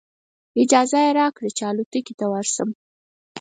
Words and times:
اجازه 0.61 0.97
یې 1.05 1.15
راکړه 1.19 1.49
چې 1.57 1.63
الوتکې 1.69 2.13
ته 2.19 2.25
ورشم. 2.31 2.69